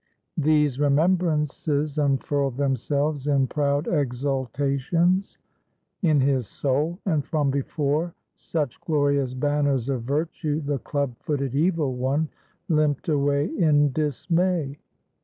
[0.39, 5.37] These remembrances unfurled themselves in proud exultations
[6.01, 11.93] in his soul; and from before such glorious banners of Virtue, the club footed Evil
[11.97, 12.29] One
[12.67, 14.79] limped away in dismay.